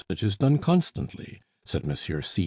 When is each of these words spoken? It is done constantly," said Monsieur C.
It 0.09 0.23
is 0.23 0.35
done 0.35 0.57
constantly," 0.57 1.43
said 1.63 1.85
Monsieur 1.85 2.23
C. 2.23 2.39